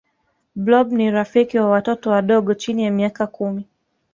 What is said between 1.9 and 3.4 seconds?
wadogo chini ya miaka